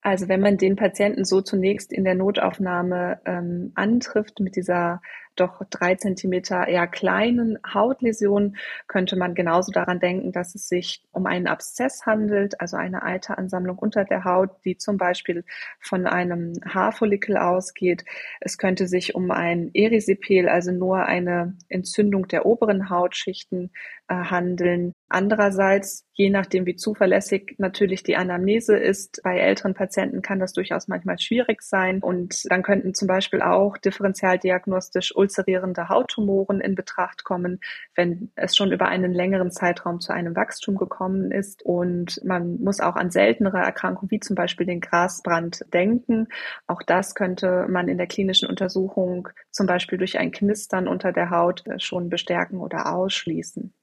Also 0.00 0.28
wenn 0.28 0.40
man 0.40 0.58
den 0.58 0.76
Patienten 0.76 1.24
so 1.24 1.40
zunächst 1.40 1.92
in 1.92 2.04
der 2.04 2.14
Notaufnahme 2.14 3.20
ähm, 3.24 3.72
antrifft 3.74 4.40
mit 4.40 4.56
dieser 4.56 5.02
doch 5.40 5.62
drei 5.70 5.94
Zentimeter 5.94 6.66
eher 6.66 6.86
kleinen 6.86 7.58
Hautläsion, 7.72 8.56
könnte 8.86 9.16
man 9.16 9.34
genauso 9.34 9.72
daran 9.72 10.00
denken, 10.00 10.32
dass 10.32 10.54
es 10.54 10.68
sich 10.68 11.02
um 11.12 11.26
einen 11.26 11.46
Abszess 11.46 12.06
handelt, 12.06 12.60
also 12.60 12.76
eine 12.76 13.02
Eiteransammlung 13.02 13.78
unter 13.78 14.04
der 14.04 14.24
Haut, 14.24 14.50
die 14.64 14.76
zum 14.76 14.96
Beispiel 14.96 15.44
von 15.80 16.06
einem 16.06 16.54
Haarfollikel 16.64 17.36
ausgeht. 17.36 18.04
Es 18.40 18.58
könnte 18.58 18.86
sich 18.86 19.14
um 19.14 19.30
ein 19.30 19.70
Erisipel, 19.74 20.48
also 20.48 20.72
nur 20.72 21.06
eine 21.06 21.56
Entzündung 21.68 22.28
der 22.28 22.46
oberen 22.46 22.90
Hautschichten 22.90 23.70
äh, 24.08 24.14
handeln. 24.14 24.92
Andererseits, 25.08 26.06
je 26.12 26.30
nachdem, 26.30 26.66
wie 26.66 26.76
zuverlässig 26.76 27.54
natürlich 27.58 28.02
die 28.02 28.16
Anamnese 28.16 28.76
ist, 28.76 29.20
bei 29.22 29.38
älteren 29.38 29.74
Patienten 29.74 30.22
kann 30.22 30.38
das 30.38 30.52
durchaus 30.52 30.88
manchmal 30.88 31.18
schwierig 31.18 31.62
sein. 31.62 32.00
Und 32.00 32.42
dann 32.50 32.62
könnten 32.62 32.94
zum 32.94 33.08
Beispiel 33.08 33.40
auch 33.42 33.78
differenzialdiagnostisch 33.78 35.14
ulcerierende 35.28 35.90
Hauttumoren 35.90 36.60
in 36.60 36.74
Betracht 36.74 37.24
kommen, 37.24 37.60
wenn 37.94 38.30
es 38.34 38.56
schon 38.56 38.72
über 38.72 38.88
einen 38.88 39.12
längeren 39.12 39.50
Zeitraum 39.50 40.00
zu 40.00 40.12
einem 40.12 40.34
Wachstum 40.34 40.76
gekommen 40.76 41.30
ist. 41.30 41.62
Und 41.62 42.20
man 42.24 42.60
muss 42.62 42.80
auch 42.80 42.96
an 42.96 43.10
seltenere 43.10 43.58
Erkrankungen 43.58 44.10
wie 44.10 44.20
zum 44.20 44.34
Beispiel 44.34 44.66
den 44.66 44.80
Grasbrand 44.80 45.66
denken. 45.72 46.28
Auch 46.66 46.82
das 46.82 47.14
könnte 47.14 47.66
man 47.68 47.88
in 47.88 47.98
der 47.98 48.06
klinischen 48.06 48.48
Untersuchung 48.48 49.28
zum 49.50 49.66
Beispiel 49.66 49.98
durch 49.98 50.18
ein 50.18 50.32
Knistern 50.32 50.88
unter 50.88 51.12
der 51.12 51.30
Haut 51.30 51.64
schon 51.76 52.08
bestärken 52.08 52.58
oder 52.58 52.94
ausschließen. 52.94 53.74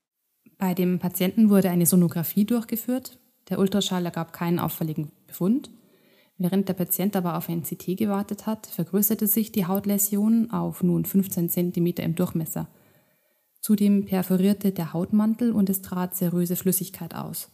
Bei 0.57 0.73
dem 0.73 0.99
Patienten 0.99 1.49
wurde 1.49 1.69
eine 1.69 1.85
Sonographie 1.85 2.45
durchgeführt. 2.45 3.19
Der 3.49 3.59
Ultraschall 3.59 4.05
ergab 4.05 4.33
keinen 4.33 4.57
auffälligen 4.57 5.11
Befund. 5.27 5.69
Während 6.37 6.67
der 6.67 6.73
Patient 6.73 7.15
aber 7.15 7.37
auf 7.37 7.47
ein 7.49 7.63
CT 7.63 7.97
gewartet 7.97 8.45
hat, 8.45 8.67
vergrößerte 8.67 9.27
sich 9.27 9.51
die 9.51 9.65
Hautläsion 9.65 10.51
auf 10.51 10.83
nun 10.83 11.05
15 11.05 11.49
cm 11.49 11.87
im 11.97 12.15
Durchmesser. 12.15 12.67
Zudem 13.61 14.05
perforierte 14.05 14.71
der 14.71 14.93
Hautmantel 14.93 15.51
und 15.51 15.69
es 15.69 15.81
trat 15.81 16.15
seröse 16.15 16.55
Flüssigkeit 16.55 17.15
aus. 17.15 17.49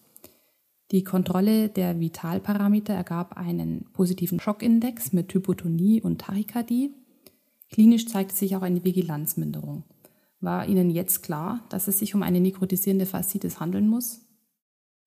Die 0.92 1.06
Kontrolle 1.06 1.70
der 1.70 2.00
Vitalparameter 2.00 2.94
ergab 2.94 3.38
einen 3.38 3.86
positiven 3.94 4.42
Schockindex 4.42 5.14
mit 5.14 5.34
Hypotonie 5.34 6.02
und 6.02 6.20
Tachykardie. 6.20 6.94
Klinisch 7.72 8.08
zeigte 8.08 8.36
sich 8.36 8.58
auch 8.58 8.62
eine 8.62 8.84
Vigilanzminderung. 8.84 9.84
War 10.42 10.68
Ihnen 10.68 10.90
jetzt 10.90 11.24
klar, 11.24 11.64
dass 11.70 11.88
es 11.88 12.00
sich 12.00 12.14
um 12.14 12.24
eine 12.24 12.42
nekrotisierende 12.42 13.06
Faszitis 13.06 13.60
handeln 13.62 13.88
muss? 13.88 14.26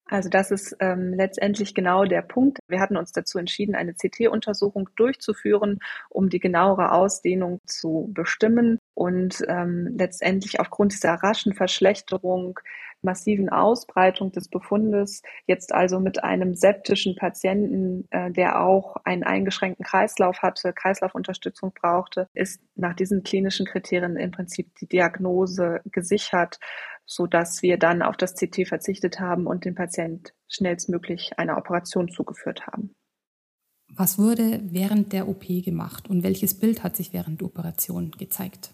Also 0.07 0.29
das 0.29 0.51
ist 0.51 0.77
ähm, 0.81 1.15
letztendlich 1.15 1.75
genau 1.75 2.05
der 2.05 2.21
Punkt. 2.21 2.59
Wir 2.69 2.81
hatten 2.81 2.97
uns 2.97 3.13
dazu 3.13 3.39
entschieden, 3.39 3.75
eine 3.75 3.95
CT-Untersuchung 3.95 4.91
durchzuführen, 4.97 5.79
um 6.11 6.29
die 6.29 6.41
genauere 6.41 6.93
Ausdehnung 6.93 7.61
zu 7.65 8.11
bestimmen 8.13 8.79
und 8.93 9.43
ähm, 9.49 9.95
letztendlich 9.97 10.61
aufgrund 10.61 10.93
dieser 10.93 11.15
raschen 11.15 11.55
Verschlechterung 11.55 12.61
massiven 13.05 13.51
Ausbreitung 13.51 14.33
des 14.33 14.49
Befundes, 14.49 15.23
jetzt 15.47 15.73
also 15.73 16.01
mit 16.01 16.25
einem 16.25 16.55
septischen 16.55 17.15
Patienten, 17.15 18.09
äh, 18.11 18.33
der 18.33 18.61
auch 18.61 18.97
einen 19.05 19.23
eingeschränkten 19.23 19.85
Kreislauf 19.85 20.43
hatte, 20.43 20.73
Kreislaufunterstützung 20.73 21.73
brauchte, 21.73 22.29
ist 22.35 22.61
nach 22.75 22.95
diesen 22.95 23.23
klinischen 23.23 23.67
Kriterien 23.67 24.17
im 24.17 24.31
Prinzip 24.33 24.75
die 24.77 24.89
Diagnose 24.89 25.81
gesichert, 25.85 26.59
so 27.07 27.27
dass 27.27 27.63
wir 27.63 27.79
dann 27.79 28.03
auf 28.03 28.17
das 28.17 28.35
CT 28.35 28.67
verzichtet 28.67 29.21
haben 29.21 29.47
und 29.47 29.65
dem 29.65 29.75
Patient 29.75 30.33
schnellstmöglich 30.49 31.39
eine 31.39 31.57
Operation 31.57 32.09
zugeführt 32.09 32.67
haben. 32.67 32.95
Was 33.89 34.19
wurde 34.19 34.61
während 34.65 35.13
der 35.13 35.29
OP 35.29 35.45
gemacht 35.65 36.09
und 36.09 36.23
welches 36.23 36.59
Bild 36.59 36.83
hat 36.83 36.97
sich 36.97 37.13
während 37.13 37.41
der 37.41 37.49
Operation 37.49 38.11
gezeigt? 38.13 38.71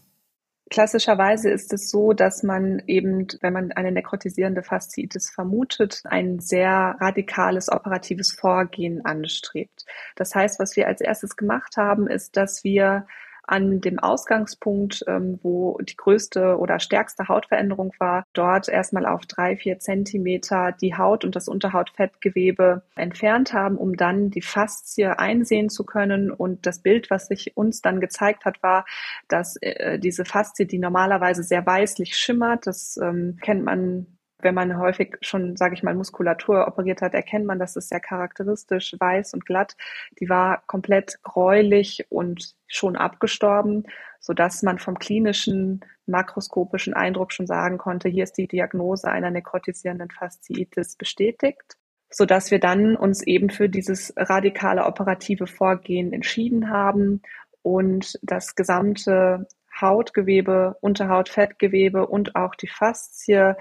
Klassischerweise 0.71 1.51
ist 1.51 1.73
es 1.73 1.91
so, 1.91 2.13
dass 2.13 2.45
man 2.45 2.81
eben, 2.87 3.27
wenn 3.41 3.53
man 3.53 3.73
eine 3.73 3.91
nekrotisierende 3.91 4.63
Fasziitis 4.63 5.29
vermutet, 5.29 6.03
ein 6.05 6.39
sehr 6.39 6.97
radikales 7.01 7.73
operatives 7.73 8.33
Vorgehen 8.33 9.05
anstrebt. 9.05 9.85
Das 10.15 10.33
heißt, 10.33 10.61
was 10.61 10.77
wir 10.77 10.87
als 10.87 11.01
erstes 11.01 11.35
gemacht 11.35 11.77
haben, 11.77 12.07
ist, 12.07 12.37
dass 12.37 12.63
wir 12.63 13.09
an 13.51 13.81
dem 13.81 13.99
Ausgangspunkt, 13.99 15.05
ähm, 15.09 15.41
wo 15.43 15.79
die 15.83 15.97
größte 15.97 16.57
oder 16.59 16.79
stärkste 16.79 17.29
Hautveränderung 17.29 17.93
war, 17.99 18.25
dort 18.33 18.69
erstmal 18.69 19.07
auf 19.07 19.27
drei, 19.27 19.57
vier 19.57 19.79
Zentimeter 19.81 20.73
die 20.81 20.97
Haut 20.97 21.25
und 21.25 21.35
das 21.35 21.49
Unterhautfettgewebe 21.49 22.83
entfernt 22.95 23.53
haben, 23.53 23.77
um 23.77 23.97
dann 23.97 24.31
die 24.31 24.43
Faszie 24.43 25.19
einsehen 25.19 25.69
zu 25.69 25.85
können. 25.85 26.31
Und 26.31 26.67
das 26.67 26.81
Bild, 26.81 27.11
was 27.11 27.27
sich 27.27 27.57
uns 27.57 27.83
dann 27.83 28.01
gezeigt 28.01 28.45
hat, 28.45 28.63
war, 28.63 28.85
dass 29.29 29.57
äh, 29.61 29.99
diese 29.99 30.25
Faszie, 30.25 30.67
die 30.67 30.79
normalerweise 30.79 31.43
sehr 31.43 31.67
weißlich 31.67 32.17
schimmert, 32.17 32.67
das 32.67 32.99
ähm, 33.03 33.37
kennt 33.41 33.65
man 33.65 34.07
wenn 34.43 34.55
man 34.55 34.79
häufig 34.79 35.17
schon, 35.21 35.57
sage 35.57 35.75
ich 35.75 35.83
mal, 35.83 35.95
Muskulatur 35.95 36.67
operiert 36.67 37.03
hat, 37.03 37.15
erkennt 37.15 37.47
man, 37.47 37.59
das 37.59 37.77
ist 37.77 37.89
sehr 37.89 38.01
charakteristisch, 38.01 38.95
weiß 38.99 39.35
und 39.35 39.47
glatt. 39.47 39.77
Die 40.21 40.29
war 40.29 40.63
komplett 40.67 41.23
gräulich 41.23 42.07
und 42.09 42.55
schon 42.67 42.97
abgestorben, 42.97 43.85
so 44.21 44.33
dass 44.33 44.63
man 44.63 44.79
vom 44.79 44.99
klinischen 44.99 45.81
makroskopischen 46.07 46.95
Eindruck 46.95 47.33
schon 47.33 47.47
sagen 47.47 47.79
konnte, 47.79 48.09
hier 48.09 48.25
ist 48.25 48.37
die 48.37 48.49
Diagnose 48.49 49.11
einer 49.11 49.31
nekrotisierenden 49.31 50.11
Fasziitis 50.11 50.97
bestätigt, 50.97 51.77
so 52.11 52.27
dass 52.27 52.51
wir 52.51 52.59
dann 52.59 52.97
uns 52.97 53.23
eben 53.23 53.51
für 53.51 53.69
dieses 53.69 54.13
radikale 54.17 54.85
operative 54.85 55.47
Vorgehen 55.47 56.13
entschieden 56.13 56.71
haben 56.71 57.23
und 57.63 58.19
das 58.23 58.55
gesamte 58.55 59.47
Hautgewebe, 59.81 60.77
Unterhautfettgewebe 60.81 62.07
und 62.07 62.37
auch 62.37 62.55
die 62.55 62.69
Faszie 62.69 63.57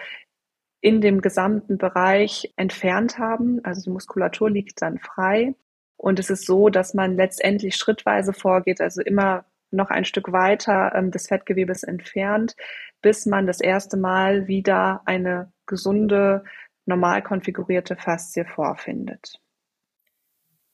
in 0.81 1.01
dem 1.01 1.21
gesamten 1.21 1.77
Bereich 1.77 2.53
entfernt 2.55 3.17
haben. 3.17 3.63
Also 3.63 3.83
die 3.83 3.89
Muskulatur 3.89 4.49
liegt 4.49 4.81
dann 4.81 4.97
frei. 4.99 5.55
Und 5.97 6.19
es 6.19 6.29
ist 6.29 6.45
so, 6.45 6.69
dass 6.69 6.93
man 6.93 7.15
letztendlich 7.15 7.75
schrittweise 7.75 8.31
vorgeht, 8.31 8.79
also 8.79 9.01
immer 9.01 9.45
noch 9.71 9.89
ein 9.89 10.05
Stück 10.05 10.31
weiter 10.31 10.93
ähm, 10.95 11.11
des 11.11 11.27
Fettgewebes 11.27 11.83
entfernt, 11.83 12.55
bis 13.01 13.25
man 13.25 13.45
das 13.45 13.59
erste 13.59 13.97
Mal 13.97 14.47
wieder 14.47 15.01
eine 15.05 15.51
gesunde, 15.65 16.43
normal 16.85 17.21
konfigurierte 17.21 17.95
Faszie 17.95 18.45
vorfindet. 18.45 19.39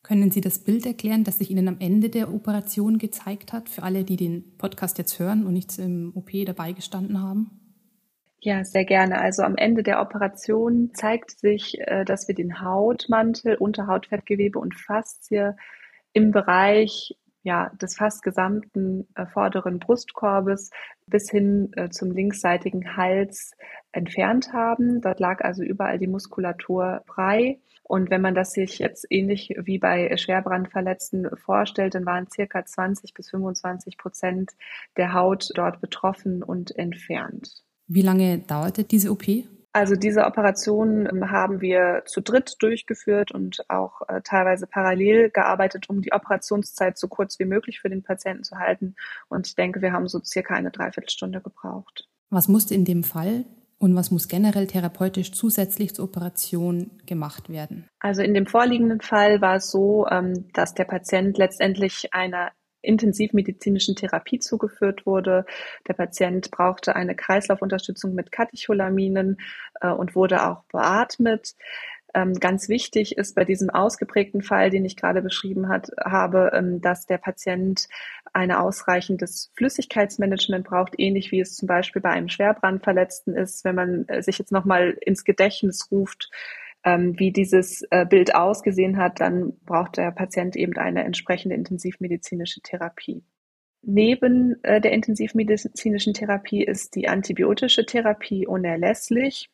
Können 0.03 0.29
Sie 0.29 0.41
das 0.41 0.59
Bild 0.59 0.85
erklären, 0.85 1.23
das 1.23 1.39
sich 1.39 1.49
Ihnen 1.49 1.67
am 1.67 1.77
Ende 1.79 2.09
der 2.09 2.31
Operation 2.31 2.99
gezeigt 2.99 3.51
hat, 3.51 3.69
für 3.69 3.81
alle, 3.81 4.03
die 4.03 4.17
den 4.17 4.55
Podcast 4.57 4.99
jetzt 4.99 5.17
hören 5.17 5.47
und 5.47 5.53
nicht 5.53 5.79
im 5.79 6.11
OP 6.15 6.29
dabei 6.45 6.73
gestanden 6.73 7.19
haben? 7.19 7.64
Ja, 8.45 8.63
sehr 8.63 8.85
gerne. 8.85 9.19
Also 9.19 9.41
am 9.41 9.55
Ende 9.55 9.81
der 9.81 9.99
Operation 9.99 10.91
zeigt 10.93 11.31
sich, 11.31 11.79
äh, 11.79 12.05
dass 12.05 12.27
wir 12.27 12.35
den 12.35 12.61
Hautmantel, 12.61 13.55
Unterhautfettgewebe 13.55 14.59
und 14.59 14.75
Faszie 14.75 15.55
im 16.13 16.29
Bereich 16.29 17.17
ja, 17.41 17.71
des 17.81 17.95
fast 17.97 18.21
gesamten 18.21 19.07
äh, 19.15 19.25
vorderen 19.25 19.79
Brustkorbes 19.79 20.69
bis 21.07 21.31
hin 21.31 21.71
äh, 21.75 21.89
zum 21.89 22.11
linksseitigen 22.11 22.95
Hals 22.95 23.53
entfernt 23.91 24.53
haben. 24.53 25.01
Dort 25.01 25.19
lag 25.19 25.41
also 25.41 25.63
überall 25.63 25.97
die 25.97 26.05
Muskulatur 26.05 27.01
frei. 27.07 27.59
Und 27.81 28.11
wenn 28.11 28.21
man 28.21 28.35
das 28.35 28.51
sich 28.51 28.77
jetzt 28.77 29.07
ähnlich 29.09 29.55
wie 29.57 29.79
bei 29.79 30.15
Schwerbrandverletzten 30.17 31.35
vorstellt, 31.35 31.95
dann 31.95 32.05
waren 32.05 32.27
circa 32.29 32.63
20 32.63 33.15
bis 33.15 33.31
25 33.31 33.97
Prozent 33.97 34.51
der 34.97 35.13
Haut 35.13 35.49
dort 35.55 35.81
betroffen 35.81 36.43
und 36.43 36.77
entfernt. 36.77 37.64
Wie 37.87 38.01
lange 38.01 38.39
dauerte 38.39 38.83
diese 38.83 39.11
OP? 39.11 39.23
Also 39.75 39.97
diese 39.97 40.23
Operation 40.23 41.05
ähm, 41.05 41.31
haben 41.31 41.59
wir 41.59 42.03
zu 42.05 42.21
dritt 42.21 42.55
durchgeführt 42.59 43.33
und 43.33 43.69
auch 43.69 44.03
äh, 44.07 44.21
teilweise 44.23 44.67
parallel 44.67 45.31
gearbeitet, 45.31 45.89
um 45.89 46.01
die 46.01 46.13
Operationszeit 46.13 46.97
so 46.97 47.09
kurz 47.09 47.39
wie 47.39 47.45
möglich 47.45 47.81
für 47.81 47.89
den 47.89 48.01
Patienten 48.01 48.45
zu 48.45 48.55
halten. 48.55 48.95
Und 49.27 49.47
ich 49.47 49.55
denke, 49.55 49.81
wir 49.81 49.91
haben 49.91 50.07
so 50.07 50.21
circa 50.23 50.53
eine 50.53 50.71
Dreiviertelstunde 50.71 51.41
gebraucht. 51.41 52.07
Was 52.29 52.47
musste 52.47 52.73
in 52.73 52.85
dem 52.85 53.03
Fall 53.03 53.43
und 53.77 53.93
was 53.95 54.11
muss 54.11 54.29
generell 54.29 54.67
therapeutisch 54.67 55.33
zusätzlich 55.33 55.93
zur 55.93 56.05
Operation 56.05 56.91
gemacht 57.05 57.49
werden? 57.49 57.85
Also 57.99 58.21
in 58.21 58.33
dem 58.33 58.45
vorliegenden 58.45 59.01
Fall 59.01 59.41
war 59.41 59.57
es 59.57 59.69
so, 59.69 60.07
ähm, 60.09 60.45
dass 60.53 60.73
der 60.73 60.85
Patient 60.85 61.37
letztendlich 61.37 62.13
einer 62.13 62.53
intensivmedizinischen 62.85 63.95
Therapie 63.95 64.39
zugeführt 64.39 65.05
wurde. 65.05 65.45
Der 65.87 65.93
Patient 65.93 66.51
brauchte 66.51 66.95
eine 66.95 67.15
Kreislaufunterstützung 67.15 68.13
mit 68.13 68.31
Katecholaminen 68.31 69.37
äh, 69.81 69.89
und 69.89 70.15
wurde 70.15 70.47
auch 70.47 70.63
beatmet. 70.65 71.55
Ähm, 72.15 72.33
ganz 72.39 72.69
wichtig 72.69 73.17
ist 73.17 73.35
bei 73.35 73.43
diesem 73.43 73.69
ausgeprägten 73.69 74.41
Fall, 74.41 74.69
den 74.69 74.85
ich 74.85 74.95
gerade 74.95 75.21
beschrieben 75.21 75.67
hat, 75.67 75.91
habe, 76.03 76.51
ähm, 76.53 76.79
dass 76.79 77.05
der 77.05 77.17
Patient 77.17 77.89
ein 78.31 78.53
ausreichendes 78.53 79.51
Flüssigkeitsmanagement 79.55 80.65
braucht, 80.65 80.93
ähnlich 80.97 81.33
wie 81.33 81.41
es 81.41 81.57
zum 81.57 81.67
Beispiel 81.67 82.01
bei 82.01 82.11
einem 82.11 82.29
Schwerbrandverletzten 82.29 83.35
ist. 83.35 83.65
Wenn 83.65 83.75
man 83.75 84.07
äh, 84.07 84.23
sich 84.23 84.39
jetzt 84.39 84.53
nochmal 84.53 84.97
ins 85.01 85.25
Gedächtnis 85.25 85.91
ruft, 85.91 86.31
wie 86.85 87.31
dieses 87.31 87.83
äh, 87.89 88.05
Bild 88.05 88.35
ausgesehen 88.35 88.97
hat, 88.97 89.19
dann 89.19 89.53
braucht 89.65 89.97
der 89.97 90.11
Patient 90.11 90.55
eben 90.55 90.77
eine 90.77 91.03
entsprechende 91.03 91.55
intensivmedizinische 91.55 92.61
Therapie. 92.61 93.23
Neben 93.81 94.63
äh, 94.63 94.81
der 94.81 94.91
intensivmedizinischen 94.93 96.13
Therapie 96.13 96.63
ist 96.63 96.95
die 96.95 97.07
antibiotische 97.07 97.85
Therapie 97.85 98.47
unerlässlich. 98.47 99.49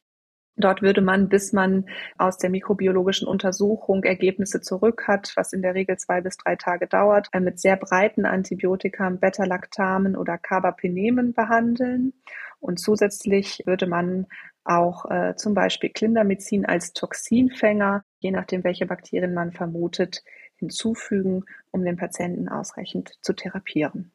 Dort 0.57 0.81
würde 0.81 1.01
man, 1.01 1.29
bis 1.29 1.53
man 1.53 1.85
aus 2.17 2.37
der 2.37 2.49
mikrobiologischen 2.49 3.27
Untersuchung 3.27 4.03
Ergebnisse 4.03 4.61
zurück 4.61 5.07
hat, 5.07 5.33
was 5.35 5.53
in 5.53 5.61
der 5.61 5.75
Regel 5.75 5.97
zwei 5.97 6.21
bis 6.21 6.37
drei 6.37 6.55
Tage 6.55 6.87
dauert, 6.87 7.27
äh, 7.31 7.39
mit 7.39 7.59
sehr 7.59 7.77
breiten 7.77 8.25
Antibiotika, 8.25 9.09
Beta-Lactamen 9.09 10.15
oder 10.15 10.37
Carbapenemen 10.37 11.33
behandeln. 11.33 12.13
Und 12.59 12.79
zusätzlich 12.79 13.63
würde 13.65 13.87
man 13.87 14.27
auch 14.63 15.05
äh, 15.09 15.35
zum 15.35 15.53
Beispiel 15.53 15.89
Clindamycin 15.89 16.65
als 16.65 16.93
Toxinfänger, 16.93 18.03
je 18.19 18.31
nachdem, 18.31 18.63
welche 18.63 18.85
Bakterien 18.85 19.33
man 19.33 19.51
vermutet, 19.51 20.23
hinzufügen, 20.57 21.43
um 21.71 21.83
den 21.83 21.97
Patienten 21.97 22.47
ausreichend 22.47 23.17
zu 23.21 23.33
therapieren. 23.33 24.11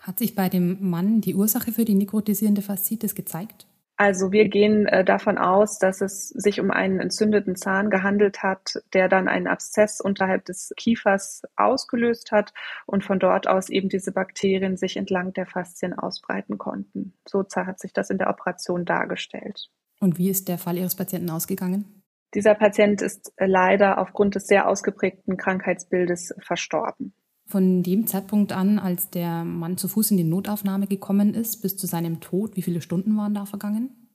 Hat 0.00 0.18
sich 0.18 0.34
bei 0.34 0.48
dem 0.48 0.88
Mann 0.88 1.20
die 1.20 1.34
Ursache 1.34 1.72
für 1.72 1.84
die 1.84 1.94
nekrotisierende 1.94 2.62
Faszitis 2.62 3.14
gezeigt? 3.14 3.66
Also 3.96 4.32
wir 4.32 4.48
gehen 4.48 4.86
äh, 4.86 5.04
davon 5.04 5.38
aus, 5.38 5.78
dass 5.78 6.00
es 6.00 6.28
sich 6.30 6.60
um 6.60 6.72
einen 6.72 6.98
entzündeten 6.98 7.54
Zahn 7.54 7.90
gehandelt 7.90 8.42
hat, 8.42 8.82
der 8.92 9.08
dann 9.08 9.28
einen 9.28 9.46
Abszess 9.46 10.00
unterhalb 10.00 10.44
des 10.46 10.72
Kiefers 10.76 11.42
ausgelöst 11.54 12.32
hat 12.32 12.52
und 12.86 13.04
von 13.04 13.20
dort 13.20 13.46
aus 13.46 13.68
eben 13.68 13.88
diese 13.88 14.10
Bakterien 14.10 14.76
sich 14.76 14.96
entlang 14.96 15.32
der 15.32 15.46
Faszien 15.46 15.92
ausbreiten 15.92 16.58
konnten. 16.58 17.14
So 17.28 17.44
hat 17.54 17.78
sich 17.78 17.92
das 17.92 18.10
in 18.10 18.18
der 18.18 18.30
Operation 18.30 18.84
dargestellt. 18.84 19.70
Und 20.00 20.18
wie 20.18 20.28
ist 20.28 20.48
der 20.48 20.58
Fall 20.58 20.76
Ihres 20.76 20.96
Patienten 20.96 21.30
ausgegangen? 21.30 22.02
Dieser 22.34 22.56
Patient 22.56 23.00
ist 23.00 23.32
äh, 23.36 23.46
leider 23.46 23.98
aufgrund 23.98 24.34
des 24.34 24.48
sehr 24.48 24.68
ausgeprägten 24.68 25.36
Krankheitsbildes 25.36 26.34
verstorben. 26.40 27.14
Von 27.54 27.84
dem 27.84 28.08
Zeitpunkt 28.08 28.50
an, 28.50 28.80
als 28.80 29.10
der 29.10 29.44
Mann 29.44 29.76
zu 29.76 29.86
Fuß 29.86 30.10
in 30.10 30.16
die 30.16 30.24
Notaufnahme 30.24 30.88
gekommen 30.88 31.34
ist, 31.34 31.62
bis 31.62 31.76
zu 31.76 31.86
seinem 31.86 32.18
Tod, 32.18 32.56
wie 32.56 32.62
viele 32.62 32.80
Stunden 32.80 33.16
waren 33.16 33.32
da 33.32 33.44
vergangen? 33.46 34.10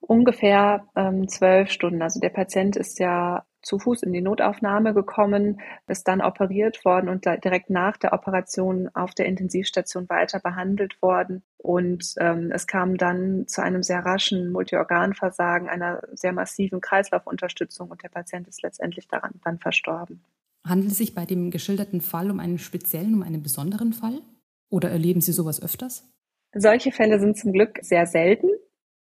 Ungefähr 0.00 0.88
ähm, 0.96 1.28
zwölf 1.28 1.70
Stunden. 1.70 2.02
Also 2.02 2.18
der 2.18 2.30
Patient 2.30 2.74
ist 2.74 2.98
ja 2.98 3.44
zu 3.62 3.78
Fuß 3.78 4.02
in 4.02 4.12
die 4.12 4.22
Notaufnahme 4.22 4.92
gekommen, 4.92 5.60
ist 5.86 6.08
dann 6.08 6.20
operiert 6.20 6.84
worden 6.84 7.08
und 7.08 7.26
direkt 7.26 7.70
nach 7.70 7.96
der 7.96 8.12
Operation 8.12 8.88
auf 8.92 9.14
der 9.14 9.26
Intensivstation 9.26 10.08
weiter 10.08 10.40
behandelt 10.40 11.00
worden. 11.00 11.44
Und 11.58 12.14
ähm, 12.18 12.50
es 12.50 12.66
kam 12.66 12.96
dann 12.96 13.46
zu 13.46 13.62
einem 13.62 13.84
sehr 13.84 14.00
raschen 14.00 14.50
Multiorganversagen, 14.50 15.68
einer 15.68 16.02
sehr 16.10 16.32
massiven 16.32 16.80
Kreislaufunterstützung 16.80 17.88
und 17.88 18.02
der 18.02 18.08
Patient 18.08 18.48
ist 18.48 18.64
letztendlich 18.64 19.06
daran 19.06 19.34
dann 19.44 19.60
verstorben. 19.60 20.24
Handelt 20.66 20.92
es 20.92 20.98
sich 20.98 21.14
bei 21.14 21.24
dem 21.24 21.50
geschilderten 21.50 22.00
Fall 22.00 22.30
um 22.30 22.40
einen 22.40 22.58
speziellen, 22.58 23.14
um 23.14 23.22
einen 23.22 23.42
besonderen 23.42 23.92
Fall? 23.92 24.20
Oder 24.70 24.90
erleben 24.90 25.20
Sie 25.20 25.32
sowas 25.32 25.62
öfters? 25.62 26.08
Solche 26.54 26.92
Fälle 26.92 27.18
sind 27.18 27.36
zum 27.38 27.52
Glück 27.52 27.78
sehr 27.82 28.06
selten. 28.06 28.48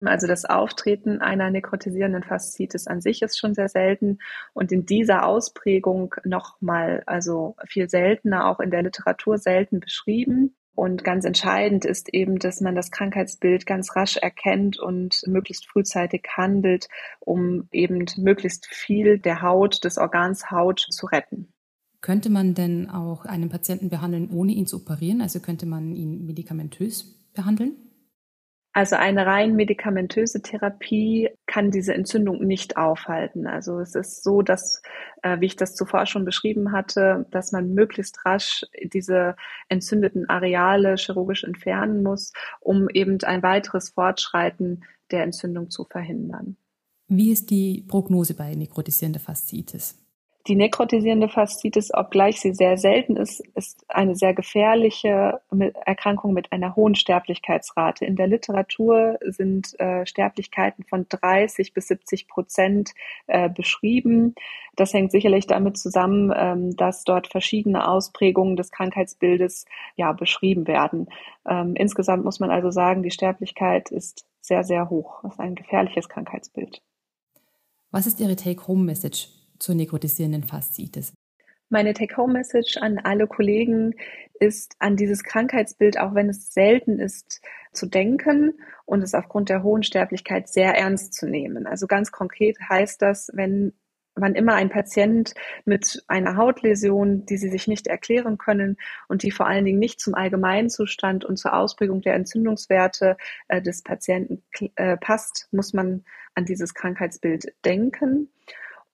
Also 0.03 0.27
das 0.27 0.45
Auftreten 0.45 1.21
einer 1.21 1.51
nekrotisierenden 1.51 2.23
Faszitis 2.23 2.87
an 2.87 3.01
sich 3.01 3.23
ist 3.23 3.39
schon 3.39 3.55
sehr 3.55 3.69
selten 3.69 4.19
und 4.53 4.73
in 4.73 4.85
dieser 4.85 5.27
Ausprägung 5.27 6.15
nochmal, 6.25 7.03
also 7.07 7.57
viel 7.67 7.89
seltener, 7.89 8.49
auch 8.49 8.61
in 8.61 8.71
der 8.71 8.83
Literatur 8.83 9.39
selten 9.39 9.81
beschrieben. 9.81 10.57
Und 10.77 11.05
ganz 11.05 11.25
entscheidend 11.25 11.85
ist 11.85 12.13
eben, 12.13 12.41
dass 12.41 12.61
man 12.61 12.75
das 12.75 12.91
Krankheitsbild 12.91 13.65
ganz 13.65 13.95
rasch 13.95 14.17
erkennt 14.17 14.79
und 14.79 15.23
möglichst 15.27 15.69
frühzeitig 15.69 16.27
handelt, 16.37 16.89
um 17.21 17.69
eben 17.71 18.05
möglichst 18.17 18.67
viel 18.67 19.19
der 19.21 19.41
Haut, 19.41 19.85
des 19.85 19.99
Organs 19.99 20.51
Haut 20.51 20.81
zu 20.91 21.07
retten. 21.07 21.54
Könnte 22.05 22.29
man 22.29 22.53
denn 22.53 22.91
auch 22.91 23.25
einen 23.25 23.49
Patienten 23.49 23.89
behandeln, 23.89 24.29
ohne 24.31 24.53
ihn 24.53 24.67
zu 24.67 24.77
operieren? 24.77 25.23
Also 25.23 25.41
könnte 25.41 25.65
man 25.65 25.97
ihn 25.97 26.27
medikamentös 26.27 27.31
behandeln? 27.33 27.77
Also 28.75 28.97
eine 28.97 29.25
rein 29.25 29.57
medikamentöse 29.57 30.43
Therapie 30.43 31.31
kann 31.47 31.71
diese 31.71 31.95
Entzündung 31.95 32.45
nicht 32.47 32.77
aufhalten. 32.77 33.47
Also 33.47 33.81
es 33.81 33.95
ist 33.95 34.23
so, 34.23 34.43
dass, 34.43 34.83
äh, 35.23 35.41
wie 35.41 35.47
ich 35.47 35.57
das 35.57 35.75
zuvor 35.75 36.05
schon 36.05 36.27
beschrieben 36.27 36.73
hatte, 36.73 37.25
dass 37.31 37.53
man 37.53 37.73
möglichst 37.73 38.27
rasch 38.27 38.67
diese 38.93 39.35
entzündeten 39.71 40.29
Areale 40.29 40.97
chirurgisch 40.97 41.45
entfernen 41.45 42.03
muss, 42.03 42.35
um 42.61 42.91
eben 42.91 43.17
ein 43.23 43.43
weiteres 43.43 43.89
Fortschreiten 43.89 44.85
der 45.11 45.23
Entzündung 45.23 45.71
zu 45.71 45.85
verhindern. 45.85 46.59
Wie 47.09 47.33
ist 47.33 47.49
die 47.49 47.83
Prognose 47.89 48.35
bei 48.35 48.55
nekrotisierender 48.55 49.21
Faszitis? 49.21 50.04
Die 50.47 50.57
nekrotisierende 50.57 51.31
Faszitis, 51.31 51.93
obgleich 51.95 52.39
sie 52.39 52.53
sehr 52.53 52.77
selten 52.77 53.17
ist, 53.17 53.41
ist 53.55 53.83
eine 53.89 54.15
sehr 54.15 54.35
gefährliche 54.35 55.41
Erkrankung 55.87 56.35
mit 56.35 56.53
einer 56.53 56.77
hohen 56.77 56.95
Sterblichkeitsrate. 56.95 58.05
In 58.05 58.15
der 58.15 58.27
Literatur 58.27 59.19
sind 59.23 59.79
äh, 59.81 60.05
Sterblichkeiten 60.05 60.85
von 60.85 61.07
30 61.09 61.73
bis 61.73 61.89
70 61.89 62.29
Prozent 62.29 62.93
äh, 63.27 63.49
beschrieben. 63.49 64.35
Das 64.77 64.93
hängt 64.93 65.13
sicherlich 65.13 65.47
damit 65.47 65.79
zusammen, 65.79 66.31
ähm, 66.37 66.77
dass 66.77 67.05
dort 67.05 67.29
verschiedene 67.29 67.89
Ausprägungen 67.89 68.57
des 68.57 68.71
Krankheitsbildes 68.71 69.65
ja 69.97 70.13
beschrieben 70.13 70.67
werden. 70.67 71.09
Ähm, 71.49 71.75
insgesamt 71.75 72.23
muss 72.23 72.39
man 72.39 72.51
also 72.51 72.71
sagen, 72.71 73.03
die 73.03 73.11
Sterblichkeit 73.11 73.91
ist 73.91 74.27
sehr, 74.43 74.63
sehr 74.63 74.91
hoch. 74.91 75.21
Das 75.23 75.35
ist 75.35 75.41
ein 75.41 75.55
gefährliches 75.55 76.11
Krankheitsbild. 76.11 76.83
Was 77.91 78.07
ist 78.07 78.21
Ihre 78.21 78.37
Take-Home-Message 78.37 79.44
zur 79.65 79.75
nekrotisierenden 79.75 80.45
Faszitis? 80.45 81.13
Meine 81.71 81.95
Take-Home-Message 81.95 82.77
an 82.77 82.99
alle 82.99 83.27
Kollegen 83.27 83.95
ist, 84.39 84.77
an 84.79 84.97
dieses 84.97 85.25
Krankheitsbild, 85.25 85.99
auch 85.99 86.15
wenn 86.15 86.29
es 86.29 86.53
selten 86.53 86.99
ist, 86.99 87.41
zu 87.73 87.87
denken 87.87 88.55
und 88.85 89.03
es 89.03 89.15
aufgrund 89.15 89.49
der 89.49 89.63
hohen 89.63 89.83
Sterblichkeit 89.83 90.49
sehr 90.49 90.77
ernst 90.77 91.15
zu 91.15 91.27
nehmen. 91.27 91.67
Also 91.67 91.87
ganz 91.87 92.13
konkret 92.13 92.59
heißt 92.69 93.01
das, 93.01 93.31
wenn 93.33 93.73
wann 94.17 94.35
immer 94.35 94.55
ein 94.55 94.69
Patient 94.69 95.35
mit 95.65 96.05
einer 96.07 96.37
Hautläsion, 96.37 97.27
die 97.27 97.37
sie 97.37 97.49
sich 97.49 97.67
nicht 97.67 97.87
erklären 97.87 98.39
können 98.39 98.77
und 99.09 99.23
die 99.23 99.33
vor 99.33 99.47
allen 99.47 99.65
Dingen 99.65 99.81
nicht 99.81 100.01
zum 100.01 100.15
Allgemeinzustand 100.15 101.25
und 101.25 101.37
zur 101.37 101.55
Ausprägung 101.55 102.01
der 102.01 102.15
Entzündungswerte 102.15 103.17
äh, 103.49 103.61
des 103.61 103.83
Patienten 103.83 104.45
äh, 104.77 104.97
passt, 104.97 105.49
muss 105.51 105.73
man 105.73 106.05
an 106.35 106.45
dieses 106.45 106.75
Krankheitsbild 106.75 107.55
denken. 107.65 108.29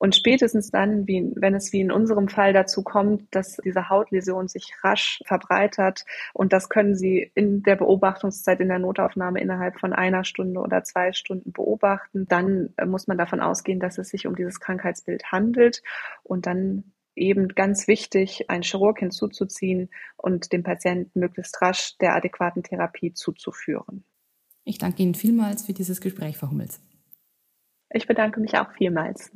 Und 0.01 0.17
spätestens 0.17 0.71
dann, 0.71 1.07
wie, 1.07 1.31
wenn 1.37 1.55
es 1.55 1.75
wie 1.75 1.83
in 1.83 1.93
unserem 1.93 2.29
Fall 2.29 2.55
dazu 2.55 2.83
kommt, 2.83 3.35
dass 3.35 3.59
diese 3.59 3.91
Hautläsion 3.91 4.49
sich 4.49 4.73
rasch 4.83 5.21
verbreitert 5.27 6.07
und 6.33 6.55
das 6.55 6.71
können 6.71 6.97
Sie 6.97 7.31
in 7.35 7.63
der 7.63 7.77
Beobachtungszeit 7.77 8.61
in 8.61 8.69
der 8.69 8.79
Notaufnahme 8.79 9.43
innerhalb 9.43 9.79
von 9.79 9.93
einer 9.93 10.25
Stunde 10.25 10.61
oder 10.61 10.85
zwei 10.85 11.13
Stunden 11.13 11.53
beobachten, 11.53 12.27
dann 12.27 12.73
muss 12.87 13.09
man 13.09 13.19
davon 13.19 13.41
ausgehen, 13.41 13.79
dass 13.79 13.99
es 13.99 14.09
sich 14.09 14.27
um 14.27 14.35
dieses 14.35 14.59
Krankheitsbild 14.59 15.33
handelt 15.33 15.83
und 16.23 16.47
dann 16.47 16.95
eben 17.15 17.49
ganz 17.49 17.87
wichtig, 17.87 18.49
einen 18.49 18.63
Chirurg 18.63 19.01
hinzuzuziehen 19.01 19.91
und 20.17 20.55
dem 20.55 20.63
Patienten 20.63 21.21
möglichst 21.21 21.61
rasch 21.61 21.99
der 21.99 22.15
adäquaten 22.15 22.63
Therapie 22.63 23.13
zuzuführen. 23.13 24.05
Ich 24.65 24.79
danke 24.79 25.03
Ihnen 25.03 25.15
vielmals 25.15 25.67
für 25.67 25.75
dieses 25.75 26.01
Gespräch, 26.01 26.39
Frau 26.39 26.49
Hummels. 26.49 26.81
Ich 27.93 28.07
bedanke 28.07 28.41
mich 28.41 28.57
auch 28.57 28.73
vielmals. 28.73 29.31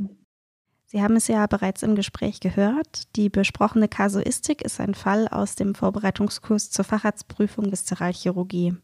Sie 0.86 1.02
haben 1.02 1.16
es 1.16 1.28
ja 1.28 1.46
bereits 1.46 1.82
im 1.82 1.94
Gespräch 1.94 2.40
gehört. 2.40 3.14
Die 3.16 3.28
besprochene 3.28 3.88
Kasuistik 3.88 4.62
ist 4.62 4.80
ein 4.80 4.94
Fall 4.94 5.28
aus 5.28 5.56
dem 5.56 5.74
Vorbereitungskurs 5.74 6.70
zur 6.70 6.84
Facharztprüfung 6.84 7.72
Viszeralchirurgie. 7.72 8.76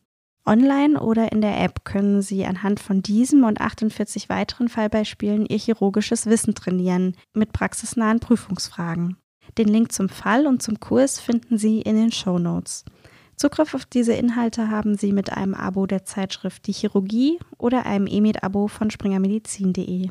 Online 0.46 0.98
oder 0.98 1.32
in 1.32 1.42
der 1.42 1.60
App 1.60 1.84
können 1.84 2.22
Sie 2.22 2.44
anhand 2.44 2.80
von 2.80 3.02
diesem 3.02 3.44
und 3.44 3.60
48 3.60 4.28
weiteren 4.28 4.68
Fallbeispielen 4.68 5.46
Ihr 5.46 5.58
chirurgisches 5.58 6.26
Wissen 6.26 6.54
trainieren 6.54 7.14
mit 7.34 7.52
praxisnahen 7.52 8.20
Prüfungsfragen. 8.20 9.16
Den 9.58 9.68
Link 9.68 9.92
zum 9.92 10.08
Fall 10.08 10.46
und 10.46 10.62
zum 10.62 10.80
Kurs 10.80 11.20
finden 11.20 11.58
Sie 11.58 11.82
in 11.82 11.96
den 11.96 12.12
Show 12.12 12.38
Notes. 12.38 12.84
Zugriff 13.36 13.74
auf 13.74 13.86
diese 13.86 14.12
Inhalte 14.12 14.70
haben 14.70 14.96
Sie 14.96 15.12
mit 15.12 15.32
einem 15.32 15.54
Abo 15.54 15.86
der 15.86 16.04
Zeitschrift 16.04 16.66
Die 16.66 16.72
Chirurgie 16.72 17.38
oder 17.58 17.86
einem 17.86 18.06
EMID-Abo 18.06 18.68
von 18.68 18.90
springermedizin.de. 18.90 20.10